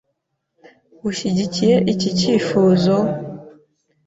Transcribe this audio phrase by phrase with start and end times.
[1.09, 2.95] Ushyigikiye iki cyifuzo?